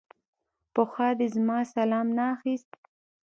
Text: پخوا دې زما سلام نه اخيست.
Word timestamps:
پخوا 0.73 1.07
دې 1.19 1.27
زما 1.35 1.57
سلام 1.75 2.07
نه 2.17 2.23
اخيست. 2.35 2.69